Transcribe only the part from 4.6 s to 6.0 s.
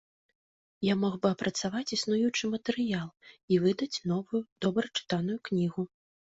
добра чытаную кнігу.